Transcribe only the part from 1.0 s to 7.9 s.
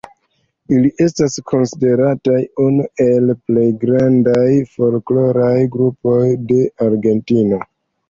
estas konsiderataj unu el plej grandaj folkloraj grupoj de Argentino.